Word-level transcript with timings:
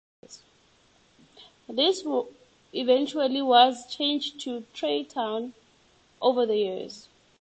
This 1.69 2.03
eventually 2.73 3.41
was 3.43 3.85
changed 3.85 4.39
to 4.39 4.65
Traytown 4.73 5.53
over 6.19 6.47
the 6.47 6.57
years. 6.57 7.07